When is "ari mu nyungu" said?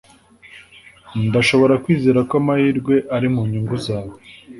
3.15-3.75